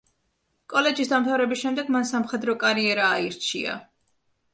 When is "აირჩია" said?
3.19-3.77